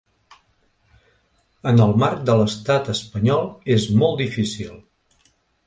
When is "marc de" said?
2.05-2.39